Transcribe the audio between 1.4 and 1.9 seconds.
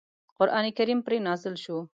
شو.